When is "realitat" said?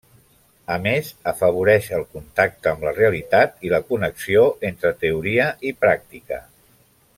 3.01-3.69